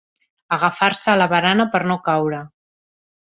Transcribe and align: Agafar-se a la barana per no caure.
Agafar-se 0.55 1.11
a 1.11 1.15
la 1.21 1.27
barana 1.35 1.67
per 1.75 1.83
no 1.91 1.97
caure. 2.09 2.39